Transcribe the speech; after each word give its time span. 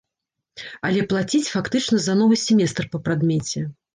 Але 0.89 1.03
плаціць 1.11 1.51
фактычна 1.57 2.01
за 2.05 2.17
новы 2.21 2.39
семестр 2.47 2.83
па 2.95 3.03
прадмеце. 3.09 3.65